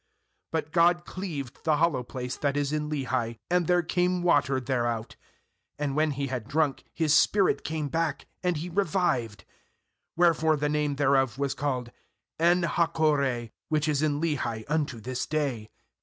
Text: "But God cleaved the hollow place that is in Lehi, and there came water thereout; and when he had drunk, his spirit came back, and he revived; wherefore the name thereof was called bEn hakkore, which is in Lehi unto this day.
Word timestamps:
"But 0.51 0.71
God 0.71 1.05
cleaved 1.05 1.63
the 1.63 1.77
hollow 1.77 2.01
place 2.01 2.35
that 2.37 2.57
is 2.57 2.73
in 2.73 2.89
Lehi, 2.89 3.37
and 3.51 3.67
there 3.67 3.83
came 3.83 4.23
water 4.23 4.59
thereout; 4.59 5.15
and 5.77 5.95
when 5.95 6.09
he 6.17 6.25
had 6.25 6.47
drunk, 6.47 6.85
his 6.91 7.13
spirit 7.13 7.63
came 7.63 7.87
back, 7.87 8.25
and 8.41 8.57
he 8.57 8.67
revived; 8.67 9.45
wherefore 10.15 10.57
the 10.57 10.69
name 10.69 10.95
thereof 10.95 11.37
was 11.37 11.53
called 11.53 11.91
bEn 12.39 12.63
hakkore, 12.63 13.51
which 13.69 13.87
is 13.87 14.01
in 14.01 14.19
Lehi 14.19 14.63
unto 14.67 14.99
this 14.99 15.27
day. 15.27 15.69